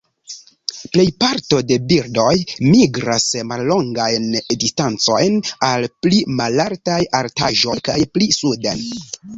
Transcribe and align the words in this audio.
Plej 0.95 1.03
parto 1.23 1.59
de 1.71 1.77
birdoj 1.91 2.31
migras 2.71 3.27
mallongajn 3.51 4.27
distancojn 4.65 5.39
al 5.71 5.89
pli 6.05 6.27
malaltaj 6.43 7.01
altaĵoj 7.23 7.81
kaj 7.93 8.01
pli 8.17 8.35
suden. 8.43 8.87